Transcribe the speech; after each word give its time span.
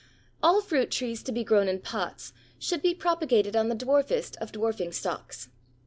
All 0.41 0.61
fruit 0.61 0.89
trees 0.89 1.21
to 1.21 1.31
be 1.31 1.43
grown 1.43 1.67
in 1.67 1.77
pots 1.79 2.33
should 2.57 2.81
be 2.81 2.95
propagated 2.95 3.55
on 3.55 3.69
the 3.69 3.75
dwarfest 3.75 4.35
of 4.37 4.51
dwarfing 4.51 4.91
stocks. 4.93 5.49